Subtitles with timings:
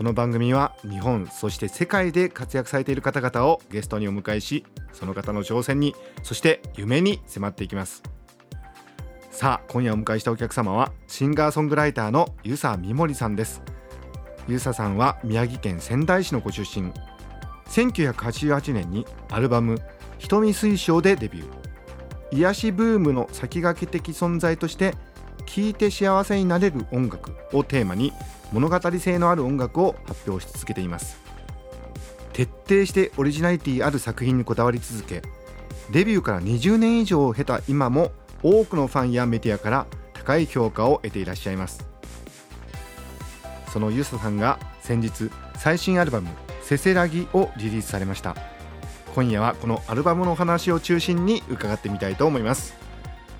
[0.00, 4.64] この番組は日本そして世界で活躍されている方々をゲストにお迎えし
[4.94, 8.02] その方の挑戦にそして夢に迫っていきます。
[9.30, 13.60] さあ今夜お迎えしたお客様はシンガーソングライターの遊佐美森さんです。
[14.48, 16.94] 遊佐さんは宮城県仙台市のご出身。
[17.66, 19.82] 1988年にアルバム
[20.16, 22.36] 「瞳水晶」でデビュー。
[22.38, 24.94] 癒しブームの先駆け的存在として
[25.42, 28.12] 聴いて幸せになれる音楽をテーマに
[28.52, 31.18] 物語性のある音楽を発表し続けています。
[32.32, 35.22] 徹底してオリジナリティある作品にこだわり続け
[35.90, 41.84] デビューから20年以上を経た今も多くのファンやメディアから高い評価を得ていらっしゃいます。
[43.72, 46.28] そのユサさんが先日最新アルバム
[46.62, 48.36] 「せせらぎ」をリリースされました。
[49.14, 52.74] 今夜はこのアルバムのお話を中心に伺ってみたいと思います。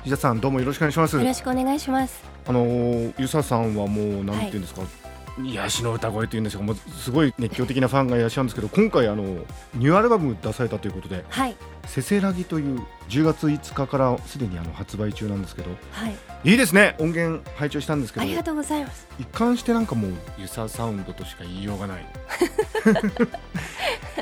[0.05, 1.17] ユーサさんどうもよろしくお願いします。
[1.17, 2.23] よろしくお願いします。
[2.47, 5.10] あのユサさんはもうなんていうんですか、はい
[5.47, 9.25] 癒しの歌声というんですかもうすごい熱狂的なファンがいらっしゃるんですけど今回あの
[9.75, 16.97] ニューアルバム出されたということで「はい、せせらぎ」という10月5日からすでにあの発売中なんですけど、はい、いいですね。
[16.99, 19.07] 音源拝聴したんですけどありがとうございます。
[19.19, 22.07] 一貫してなんかもうユササウンドとしか言いようがない。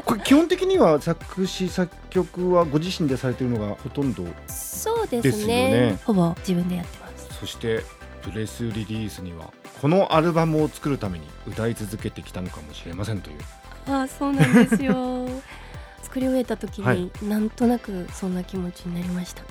[0.04, 7.28] これ基本的には作詞作曲はご自身でされているのがほとんどそうですね、ね、ほぼ自分でやってます。
[7.40, 7.84] そして
[8.30, 13.38] プレスリリースにはこのアルバムを作るために歌い続けてきたのかもしれませんという。
[13.86, 15.26] あそうなんですよ。
[16.02, 19.42] 作り終えた時に、はい、なんとなくそんな気持ちになりました。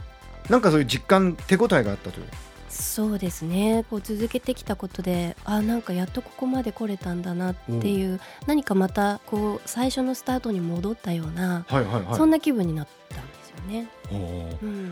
[0.50, 2.28] なんかそういう実感手応えがあったという。
[2.70, 3.84] そうですね。
[3.90, 8.14] こう続けてきたことであなんかやっとここまで来れたんだなっていう、う。
[8.16, 13.88] ん、何かまたこう最初のスタートに戻ったような、はいはいはい、そんな気分になったんですよね。
[14.62, 14.92] うん、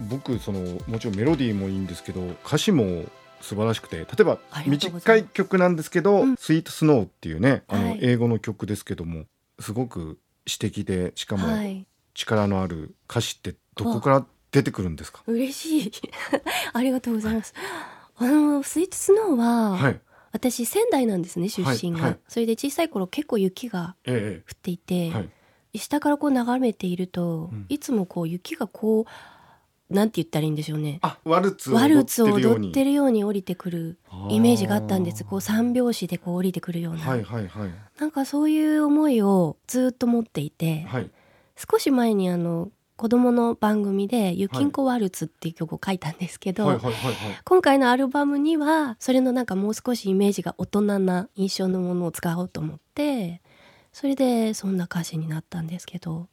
[0.00, 3.04] 僕そのもちろんメロディーもいいんですけど歌詞も
[3.40, 9.26] 素晴らしくて例えば短い曲なんですけど「スイートスノーっていうねあの英語の曲ですけども、
[9.60, 11.46] すごく詩的でしかも
[12.14, 15.22] 力のある歌詞ってどこから出てくるんですか？
[15.26, 15.92] 嬉しい。
[16.72, 17.54] ありがとうございます。
[18.16, 20.00] あのスイートスノーは、はい、
[20.32, 25.12] 私仙台なんですね出身が、はいはい、それで小さい頃結構雪が降っていて、え
[25.74, 29.04] え、下からこう眺めていると、うん、いつもこう雪がこう
[29.90, 30.98] なんて言ったらいいんでしょうね。
[31.02, 35.24] あ、ワルツワルツを踊ってるように降りてくるイメージがあったんです。
[35.24, 37.00] こう三拍子でこう降りてくるような。
[37.00, 37.70] はいはいはい。
[37.98, 41.10] なんかそういう思いをずっと持っていて、はい、
[41.56, 46.80] 少し前にあの子供の番組で「ゆきんこワルツ」っていう曲を書いたんですけど、
[47.44, 53.40] 今回のアルバムにはそれのなんかもう少しイメージが大人な印象のものを使おうと思って
[53.92, 56.26] それでそんな歌詞になったんですけど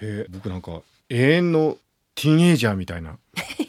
[0.00, 1.76] へえ僕なんか永遠の
[2.16, 3.18] ティーンエイジャーみたいな。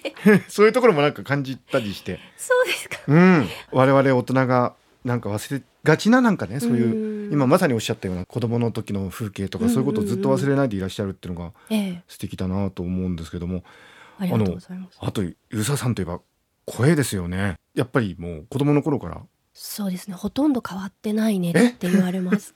[0.50, 2.20] そういうところもなんか感じたりして。
[2.38, 4.74] そうですか、うん、我々大人が
[5.06, 11.54] なんか忘れがちななんかねそういう今まさにおっしゃったような子供の時の風景とかそういうことをずっと忘れないでいらっしゃるっていうのが
[12.08, 13.64] 素敵だなと思うんですけども、
[14.20, 14.58] ええ、あの
[15.00, 16.20] あとゆささんといえば
[16.66, 17.56] 声ですよね。
[17.76, 19.22] やっぱりもう子供の頃から。
[19.54, 20.16] そうですね。
[20.16, 22.54] ほとんど変わってないねって言われます。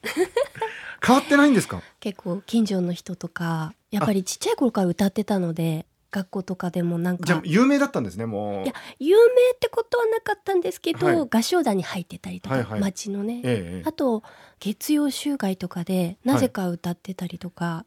[1.03, 1.81] 変わってないんですか？
[2.02, 7.25] 結構近所の人とかやっぱりちっちゃい頃から歌ってたので学校とかでもなんか。
[7.25, 8.63] じゃ有名だったんですねもう。
[8.63, 14.24] いや有名ってことはなかったんですけど、はい、合唱団に入ってたりとか、はいはい、町のね、ええ、あと
[14.59, 17.85] 月曜集会とかでなぜか歌ってたりとか、は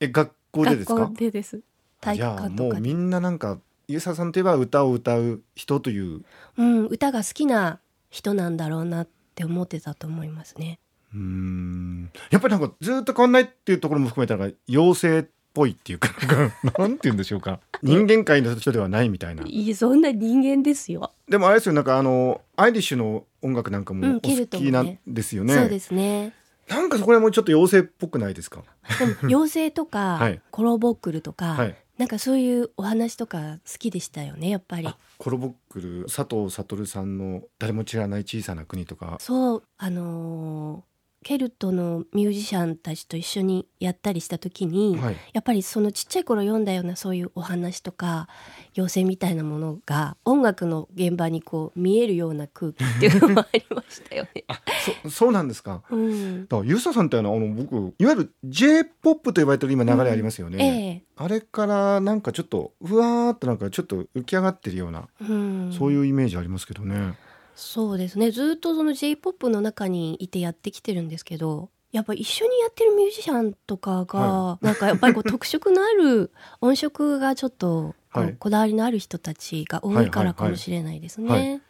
[0.00, 0.94] い、え学校でですか？
[0.94, 1.60] 学校でです。
[2.00, 6.22] 体育館とかもうみんななんかゆうささんといえば歌を歌う人という、
[6.56, 7.80] うん、歌が好きな
[8.10, 10.78] 人なんだろうなって思ってたと思いますね。
[11.14, 12.10] うん。
[12.30, 16.10] やっぱりなんかずっと変わんないっていうところも含めたら妖精っぽいっていうか
[16.78, 17.60] なんて言うんでしょうか。
[17.82, 19.42] 人間界の人ではないみたいな。
[19.46, 21.12] いそんな人間ですよ。
[21.26, 25.54] でもあれですよなんかあのアイリッシュの音楽なんかもお好きなんですよね。
[25.54, 26.34] うんね、そうですね。
[26.68, 28.64] なんかそこらもちょっと妖精っぽくないですか？
[28.98, 34.88] でも 妖精とか、はい、コロボックルとか、はい、なんかそういうお話とか好きでしたよねやっぱり。
[35.16, 39.16] コロボックル佐藤悟さんの誰も知らない小さな国とか。
[39.20, 40.95] そうあのー
[41.26, 48.28] ケルトのミュージシャンたちと一緒にやったりした時に、はい、やっぱりそのちっちゃい頃読んだようなそういうお話とか
[48.76, 54.44] 妖精みたいなものが音楽の現場にこう見えるような空気っていうのもありましたよね。
[54.46, 54.60] あ
[55.04, 55.82] そそうなんですか。
[55.90, 60.58] うん、だからユーサさんってあの僕いわゆる J−POP と呼ばれてる今流れありますよね。
[60.58, 67.18] うんえー、あれからなんかちょっとふわーっとなんかちょっと浮き上がってるような、うん、そういうイメージありますけどね。
[67.56, 68.30] そうですね。
[68.30, 76.30] ずっとその J−POP の中にいてやってきてるんですけどやっぱ一緒にやってるミュージシャンとかが、はい、なんかやっぱりこう特色のある
[76.60, 77.94] 音色がちょっと
[78.38, 81.62] こだわりのある人たちが多いからかもしれないですね。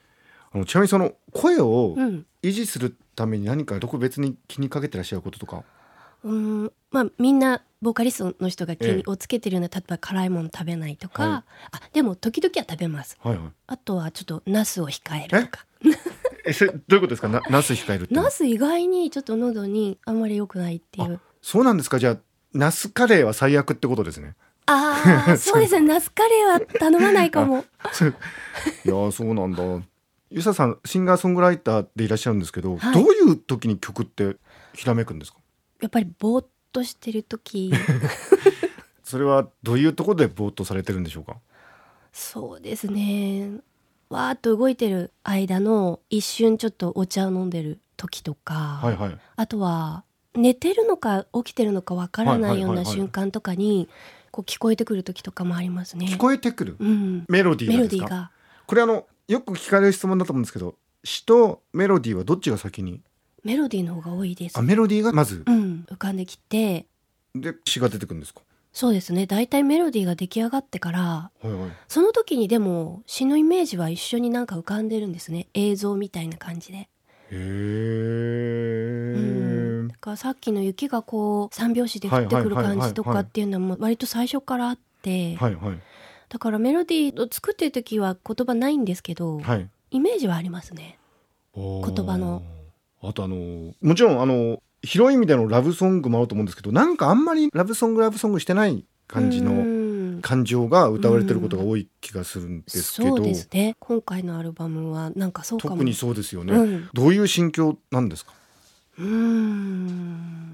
[0.52, 1.94] あのちなみにその声を
[2.42, 5.62] 維持するために何か特別に気にかけてらっしゃることとか、
[6.24, 6.72] うん。
[6.90, 15.65] まあみんなボーカリストの人が気にをつけてるような例えば辛いもの食べないとか、はい、あでも時々は食べます、はいはい、あとはちょっとナスを控えるとか
[16.46, 17.28] えそれどういうことですか？
[17.28, 21.20] なナス控えるってナス意外にちょっと喉にあんまり良くないっていう。
[21.42, 21.98] そうなんですか？
[21.98, 22.18] じゃあ
[22.52, 24.34] ナスカレーは最悪ってことですね。
[24.66, 25.86] ああ そうですね。
[25.86, 27.58] ナスカレーは頼まないかも。
[27.58, 29.62] いやそうなんだ。
[30.30, 34.36] ゆささんシンガーソングライターでいらっしゃるんですけど、はい、どういう時に曲って
[34.74, 35.38] ひらめくんですか？
[35.80, 37.72] やっぱりぼーっとしてる時。
[39.04, 41.36] それはどういうところでぼーっとされてるんでしょうか？
[42.12, 43.50] そうですね
[44.08, 50.04] わーっと動いてる間の一瞬ちょっとお茶を飲んでる時とか、はいはい、あとは
[50.34, 53.88] 寝てるのか起きてるのかわからないような瞬間とかに
[54.30, 56.06] こう聞こえてくる時とかもありますね。
[56.06, 58.30] 聞こえてくる、うん、メロディーが。
[58.66, 63.00] これあのよく聞かれる質問だと思うんですけど詩とメロディーはどっちが先に？
[63.44, 64.58] メロディーの方が多いです。
[64.58, 66.86] あメロディーがまず、うん、浮かんできて。
[67.34, 68.42] で詩が出てくるんですか？
[68.76, 69.24] そうですね。
[69.24, 75.48] 大体メロディーが出来上がってから、はいはい、その時にでも詩のイメージは一緒になんか浮かんでるんですね。
[75.54, 76.78] 映像みたいな感じで。
[76.80, 76.88] へ
[77.32, 77.36] え、
[79.16, 79.18] う
[79.84, 85.78] ん、だからさっきの雪がこう三拍子で降ってくる感じとかっていうのも割と最初からあって、はいはい、
[86.28, 90.98] だからメロディーを作ってる時は言葉ないんですけど、はい、イメージはありますね。
[91.54, 92.42] 言葉の。
[93.00, 103.76] あとあのもちろんあの広い意味でのラブソングもあると思うんですけどなんかあんまりラブソングラブソングしてない感じの感情が歌われてることが多い気がするんですけど、そうですね。
[103.78, 108.32] 今回のアルバムはなんかそう特にそうですよね、うん、どういう心境なんですか？
[108.98, 110.52] うん。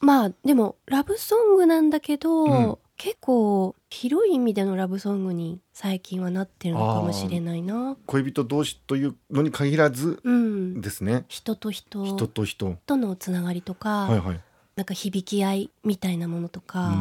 [0.00, 7.96] まあでもラブソングなんだけど、うん、結構広い意味でのラブソングに最近はなってるのかもしれないな。
[8.06, 10.20] 恋人同士というのに限らず
[10.74, 12.04] ですね、うん、人と人。
[12.04, 12.76] 人と人。
[12.84, 14.40] とのつながりとか、はいはい、
[14.74, 16.96] なんか響き合いみたいなものとか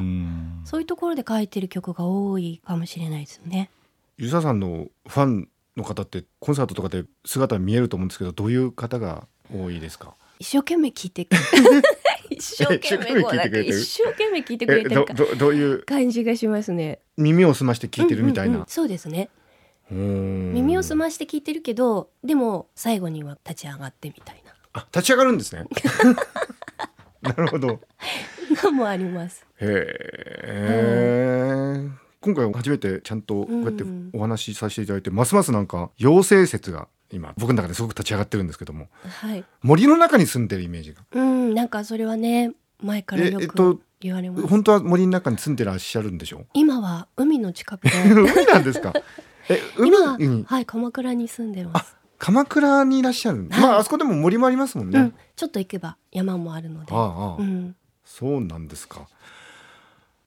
[0.63, 3.71] そういうところで書いてる曲が多いかもしれないですね。
[4.19, 10.13] ユサさんのファンの方ってコンサートとかで姿見えると思うんですけどどういう方が多いですか？
[10.37, 11.25] 一生懸命聞いて
[12.29, 15.83] 一生懸命こうなんか一生懸命聞いてくれてるかどどういう？
[15.83, 16.99] 感じがしますね。
[17.17, 19.29] 耳を澄まして聞いてるみたいな、うんうんうん、そうですね。
[19.89, 24.53] 耳を澄まして聞いてるけどでも最後には立ち上がってみたいな。
[24.73, 25.65] あ立ち上がるんですね。
[27.21, 27.79] なるほど。
[28.63, 29.45] のもあります。
[29.59, 29.85] へ
[30.43, 31.89] え、
[32.21, 33.83] 今回初めてちゃんとこうやって
[34.13, 38.87] お話しさせていただいて、ますますなんか妖精説が今僕の中ですごく立ち上がってるんですけども、
[39.21, 41.01] はい、森の中に住んでるイメージが。
[41.11, 46.45] うんなんかそれはね前からよく言われます、えっと、本当は森の中に住んでらっしゃるんでしょう？
[46.53, 47.91] 今は海の近くで。
[48.11, 48.93] 海なんですか？
[49.49, 51.95] え海今、うん、はい鎌倉に住んでます。
[52.19, 56.91] 鎌倉にいらっしゃる、はい、まああそこでも森もありますもんね、うん、ちょっと行けば山もあるので。
[56.91, 59.07] ああ、うん、そうなんですか。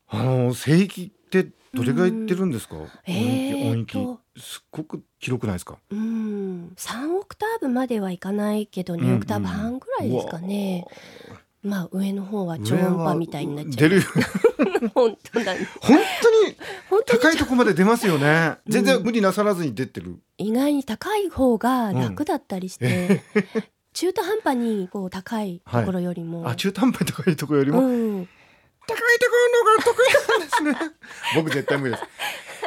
[0.09, 2.77] あの聖域ってどれぐらい行ってるんですか、
[3.07, 3.99] えー、音域
[4.41, 5.77] すっごく広くないですか？
[5.91, 6.73] うん。
[6.77, 10.87] 3オクターブまではいかないけど2オクターブ半ぐらいですかね、
[11.65, 13.89] うん、まあ上の方は超音波みたいになっちゃう。
[13.89, 14.03] 出る
[14.95, 16.57] 本当だ、ね、本当に
[17.07, 18.57] 高いとこまで出ますよね。
[18.67, 28.29] 全然無理なさらずに出てる、意外に高い方が楽だったりして、うん、中途半端にこう高いところよりも、はい、あ中途半端に高いところよりも、うん。
[28.87, 30.91] 高いところのが得意なんですね。
[31.37, 32.05] 僕絶対無理です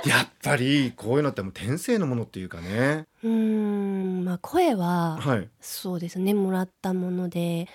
[0.10, 3.06] やっぱりこういうのってもう天性のものっていうかね。
[3.24, 7.68] うんまあ声は、はい、そうですねもらったもので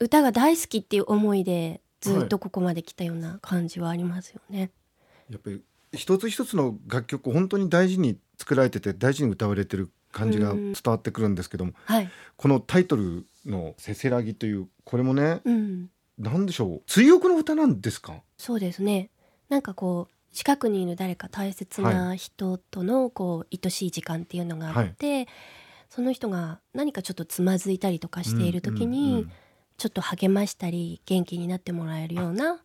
[0.00, 4.70] 歌が大好きっていう思いでずっとここまで来たような感じはありますよね、はい、
[5.34, 5.62] やっぱり
[5.92, 16.82] 一つ一つの楽曲本当に大事に作られてて大事に歌われてる感じが伝わってくるんですけども、はい、このタイトルの「せせらぎ」というこれもね、うん、なんでしょう？
[16.86, 18.22] 追憶の歌なんですか？
[18.36, 19.10] そうですね。
[19.48, 25.26] なんかこう近くにいる誰か大切な人とのこう愛しい時間っていうのがあって、はい、
[25.88, 29.32] その人が何かちょっとつまずいたりとかしている時に、うんうんうん、
[29.78, 32.60] ちょっと励ましたり元気になってもらえるような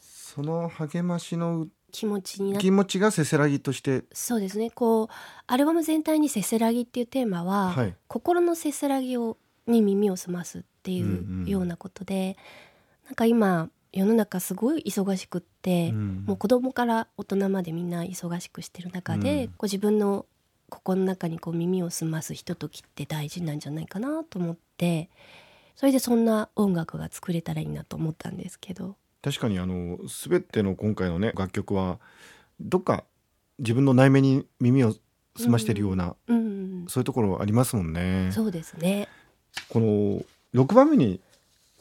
[0.00, 4.04] その励ましの気持ちにな気持ちがせせらぎとして？
[4.12, 4.70] そうですね。
[4.70, 5.08] こう
[5.48, 12.34] アルバム全体に「せせらぎ」っていうテーマは、はい、心のせせらぎをに耳を澄ますっていうようなことで、うんうん、
[13.06, 20.26] なんか今世の中すごい忙しくって、うん、もう子供から大人までみんな忙しくしてる中で、うん、こう自分の
[20.68, 25.08] 心の中にこう耳を澄ますひとときって大事なんじゃないかなと思って
[25.76, 28.96] それでそんな音楽が作れたらいいなと思ったんですけど。
[29.22, 31.98] 確かにあの全ての今回のね楽曲は
[32.60, 33.04] どっか
[33.58, 34.94] 自分の内面に耳を
[35.36, 36.36] 澄ましてるような、うん。
[36.36, 38.30] うん、そういうところありますもんね。
[38.32, 39.08] そうですね。
[39.68, 40.22] この
[40.54, 41.20] 6番目に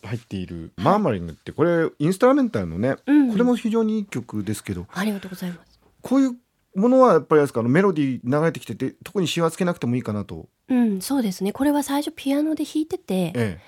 [0.06, 5.80] 入っている「マーマリング」ってこれインストラメンタルのね、うん、これも非常にいい曲ですけどありがとうございます。
[6.02, 6.36] こういう
[6.76, 10.50] ものはやっぱりですかあのメロディー流れてきてて特に詞はつけなくてもいいかなと。
[10.68, 11.52] うんそうですね。
[11.52, 13.60] これは最初ピアノで弾いてて、ええ、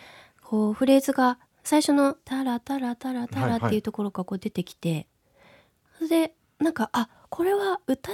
[0.42, 5.08] こうフレーズが最初の「タラタラタラタラ」っていうところがこう出てきて、はいはい、
[5.98, 8.12] それでなんかあこれは歌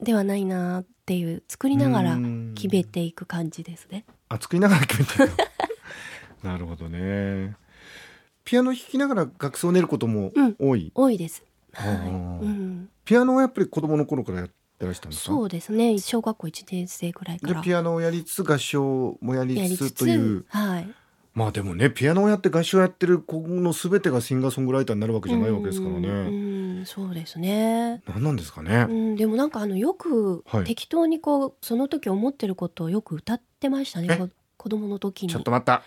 [0.00, 2.18] ではないなっていう作りながら
[2.54, 4.04] 決めていく感じですね。
[4.28, 5.32] あ作りながら決めて
[6.42, 7.56] なるほどね。
[8.50, 11.16] ピアノ弾きながら楽奏を練ることも多い、うん、多い？
[11.16, 11.44] です。
[11.72, 15.26] はい、うん、ピアノはやっぱり子供の頃からやってらしたんですか？
[15.26, 20.88] そうですね小学校1年生ぐらいからピアノをやりつつ合唱もやりつつというはい
[21.32, 26.08] まあでもねピアノをやって合唱やってる子のすべてがシンガーソングライターになるわけじゃないわけですからね。
[26.08, 26.12] う
[26.82, 28.02] んそうですね。
[28.08, 28.86] 何なんですかね？
[28.88, 34.28] うん、でもなんかあのよく適当にこう、はい、その時思ってることをよく歌ってましたね。
[34.56, 35.28] 子供の時に。
[35.28, 35.84] ちょっと待った。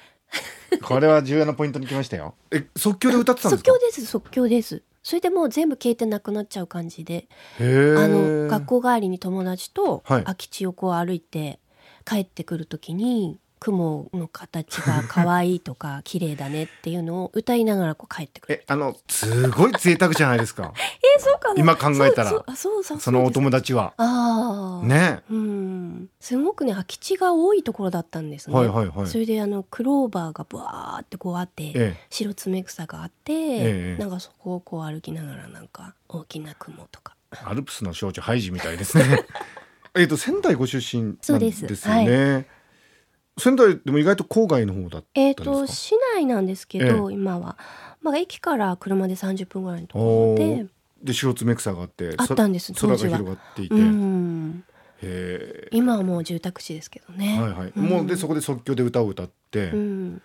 [0.82, 2.36] これは重要なポイントに来ましたよ。
[2.51, 3.72] え即興で歌ってたんですか？
[3.72, 4.82] 即興です即興です。
[5.03, 7.27] それでもう全部消えてなくなっちゃう感じで。
[7.60, 7.63] あ
[8.08, 11.60] の学校帰りに友達と空き地をこう歩いて
[12.06, 13.39] 帰ってくる時に。
[13.63, 18.55] 雲の形が可愛いとか 綺麗だねっていうのを歌いながらこう帰ってくる。
[18.55, 20.74] えあのすごい贅沢じゃないですか。
[21.17, 22.29] えそうか今考えたら。
[22.55, 23.93] そうそうそのお友達は。
[23.98, 25.22] ああね。
[25.29, 26.10] うん。
[26.20, 37.15] すごくね空き地が多いところだったんですね、はいはいはい、それであのクローバーがブワーってこうあって、ええ、白爪草があって、え、なんかそこをこう歩きながらなんか大きな雲とか。
[37.46, 39.25] アルプスの少女ハイジみたいですね。
[39.96, 42.46] えっと仙台ご出身なんですよね、はい
[43.38, 47.58] 仙台でも意外と郊外の方だったえっ、と市内なんですけど、え今は、
[48.02, 50.68] まあ、駅から車で30分ぐらいのところで。
[51.04, 54.63] で白爪草があってあったんです空が広がっていて、うん、
[55.72, 60.22] 今はもう住宅地ですけどね、はいはい、うん、もうでそこで即興で歌を歌って、うん、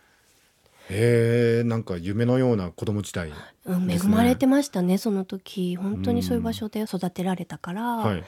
[0.88, 3.34] へえんか夢のような子供時代、ね、
[3.96, 5.76] 恵まれてましたねその時。
[5.76, 8.24] 本当にそういう場所で育てられたから、はい、やっ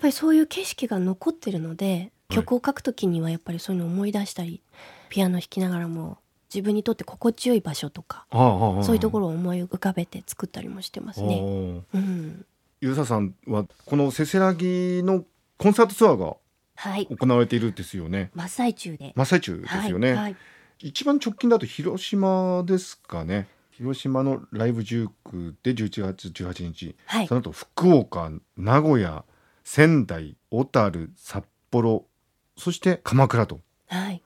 [0.00, 4.62] ぱりそういう景色が残ってるので曲を書くときにはやっぱりそういうのを思い出したり
[5.08, 6.18] ピアノ弾きながらも
[6.52, 11.82] 自分にとって心地よい場所とかそういうところを思い浮かべて作ったりもしてますね。
[11.94, 12.46] うん、
[12.80, 15.24] ゆうささんはこのせせらぎの
[15.56, 16.36] コンサートツアーが
[17.08, 18.30] 行われているですよね。
[18.34, 19.12] 真っ最中で。
[19.16, 20.08] 真っ最中ですよね。
[20.08, 20.36] はいはい、
[20.80, 23.48] 一番直近だと広島ですかね。
[23.70, 29.24] 広島のライブ19で11月18日、はい、その後福岡名古屋
[29.64, 32.04] 仙台小樽札幌
[32.56, 34.22] そして鎌倉と、はい、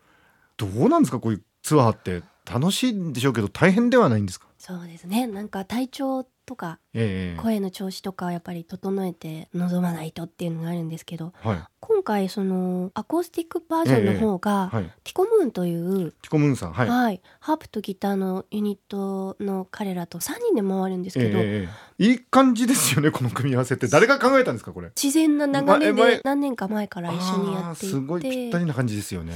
[0.57, 4.47] どうなんですかこういうツアーって楽しいんでしょうけど大変ではないんですか？
[4.59, 5.27] そうですね。
[5.27, 23.89] なんか体調とか、えー、声の調子とかやっぱり整えて臨まないとっていうのがあるんですけど、はい、今回そのアコースティックバージョンの方が、えーはい、ティコムーンというティコムーンさん、はい、はい、ハープとギターのユニットの彼らと3人で回るんですけど、えー、いい感じですよねこの組み合わせって。
[23.89, 24.91] 誰が考えたんですかこれ？
[24.91, 29.35] 自然な流れで何年か前から一緒にやっていて、すごいぴったりな感じですよね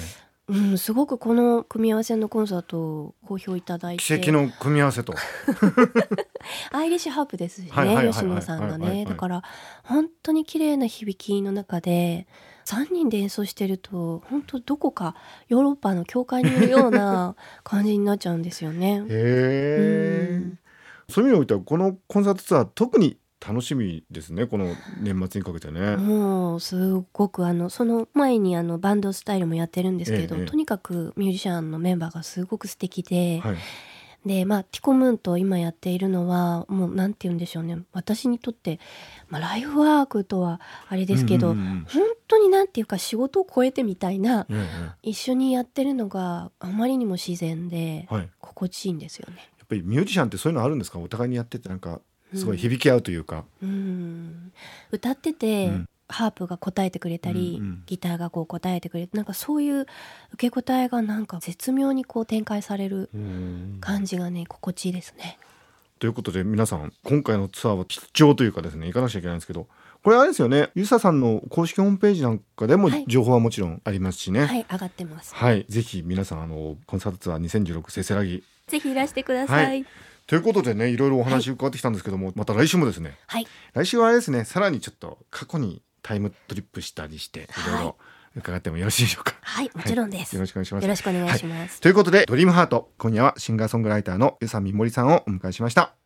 [0.50, 4.02] うん、すごくこの組み合わせのコンサート好評いただいて。
[4.02, 5.14] 奇跡の組み合わせと。
[6.72, 9.04] アイリッシュハープですしね吉野さんがね。
[9.04, 9.42] だから
[9.84, 12.26] 本当に綺麗な響きの中で
[12.64, 15.14] 3人で演奏してると本当どこか
[15.48, 19.02] ヨーロッパの教会にいるような 感じになっちゃうんですよね。
[19.02, 20.58] へえ、うん、
[21.08, 25.96] そういう意味においてはこのコンサートツアー特に楽しみですねこの年末にかけてね。
[25.96, 33.56] もうすごくあのその前にあのバンドスタイルもやってるんですけど、ええ、とにかくミュージシャンのメンバーがすごく素敵で、はい、
[34.26, 37.78] でまあティコムーンと今やっているのはもうなんて言うんでしょうね。
[37.92, 38.78] 私にとって、
[39.30, 44.66] まあ、ライフワークとはあれですけど、うんうんうん、本当になんていうか仕事を超えてみたいな、うんうん、
[45.02, 48.06] 一緒にやってるのがあまりにも自然で、
[48.38, 49.36] 心地いいんですよね。
[49.58, 50.98] やっぱりミュージシャンってそういうのあるんですか？
[50.98, 52.00] お互いにやっててなんか
[52.34, 54.52] すごい響き合うというか、うん、
[54.90, 59.88] 歌ってて、うん、ハープが答えてくれたり、うんうん、ギターがこう答えてくれてなんかそういう受
[60.36, 63.10] け答えがなんか絶妙にこう展開される
[63.80, 65.38] 感じがね心地いいですね。
[65.98, 69.66] ということで皆さん今回のツアーは貴重というかですね行かなくちゃいけないんですけど
[70.02, 75.34] これあれですよねゆささんの公式ホームページなんかでも情報はもちろんありますしね、はい、はい、上がってます。
[75.34, 75.66] はい。
[75.68, 78.42] ぜひ皆さんあのコンサートツアー2016せせらぎ。
[78.66, 79.86] ぜひいらしてください、はい
[80.30, 80.96] ということでねい。
[80.96, 87.72] ろいろお話伺ってきたんですけども、はい、また来週もですね、はい、来週はあれですねさらにちょっと過去にタイムトリップしたりしてい。
[87.72, 87.96] ろいろ
[88.36, 89.34] 伺ってもよろしいでしょうか。
[89.42, 89.70] はい。
[89.74, 90.84] もちろんです、よろしくお願いします。
[90.84, 95.99] よろしくお願いします、ということでドリームハート今夜はシンガーソングライターの宇佐美森さんをお迎えしました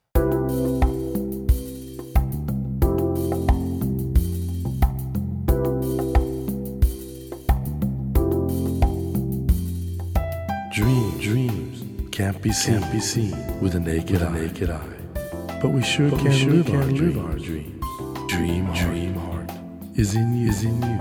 [12.45, 14.77] be seen, can't be seen with a naked, with a naked eye.
[14.77, 15.59] eye.
[15.63, 17.85] But we sure but can, we sure live, can our live our dreams.
[18.29, 19.51] Dream, dream heart,
[19.95, 21.01] is in you, is in you,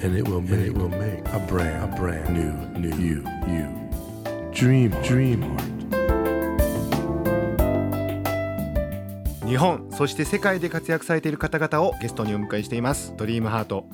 [0.00, 3.66] and it will make, it will make a brand, a brand new, new you, you.
[4.52, 5.70] Dream, dream heart.
[9.44, 13.86] 日本そして世界で活躍されている方々をゲストにお迎えしていますドリームハート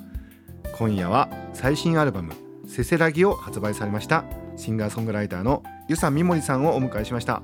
[0.79, 2.33] 今夜は最新アルバム
[2.69, 4.25] せせらぎを発売されました
[4.57, 7.43] シンガーソングライターの遊佐美森さんをお迎えしました。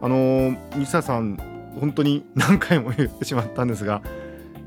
[0.00, 1.36] あのー、西田さん
[1.80, 4.02] 本当に何回も言ってしまったんですが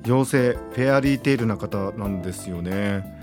[0.05, 3.17] 妖精フェアリーテイルな方なんですよね。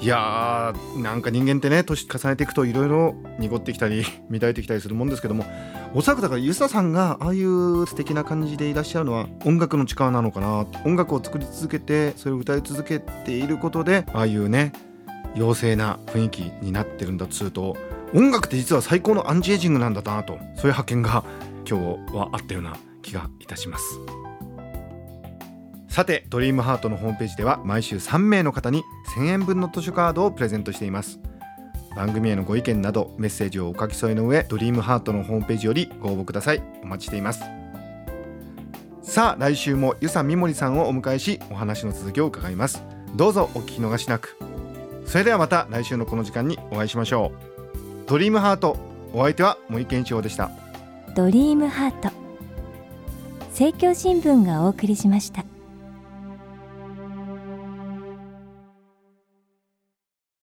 [0.00, 5.44] いやーなんか人間ってね年重ねていくといろいろ濁ってきたり 乱れてきたりするもんですけども
[5.92, 10.66] おそらくだからユサさんがああいう素敵な感じでいらっしゃるのは音楽の力なのかな。
[10.86, 14.72] 音楽を作り続けてそれを歌い続けていることでああいうね
[15.34, 17.76] 妖精な雰囲気になってるんだとすると
[18.14, 21.24] 音楽って実は最高のアンチエイジングなんだなとそういう発見が
[21.68, 24.00] 今日はあったような気がいたします。
[25.88, 28.84] さてドリームハートのホームページでは毎週3名の方に
[29.16, 31.18] 1000円分の図書カードをプレゼントしています。
[31.96, 36.62] 番組へのご意見などメッセージをお書き添えの上ドリームハートのホームページよりご応募ください。
[36.82, 37.42] お待ちしています。
[39.02, 42.82] さあ来週もゆさみもりさんをお迎えしお話の続きを伺います。
[43.16, 44.49] どうぞお聞き逃しなく。
[45.10, 48.08] それではまた来週のこの時間にお会いしましょう。
[48.08, 48.76] ドリームハート
[49.12, 50.52] お相手は森健一郎でした。
[51.16, 52.12] ドリームハート。
[53.48, 55.44] 政教新聞がお送りしました。